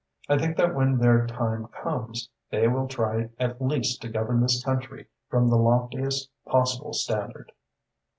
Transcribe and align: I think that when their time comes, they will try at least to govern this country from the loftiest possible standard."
I 0.27 0.35
think 0.39 0.57
that 0.57 0.73
when 0.73 0.97
their 0.97 1.27
time 1.27 1.67
comes, 1.67 2.31
they 2.49 2.67
will 2.67 2.87
try 2.87 3.29
at 3.39 3.61
least 3.61 4.01
to 4.01 4.09
govern 4.09 4.41
this 4.41 4.63
country 4.65 5.05
from 5.29 5.47
the 5.47 5.57
loftiest 5.57 6.31
possible 6.43 6.93
standard." 6.93 7.51